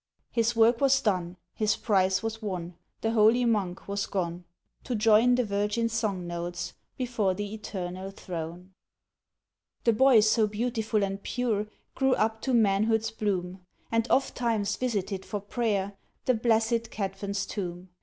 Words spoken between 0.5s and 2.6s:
work was done, his prize was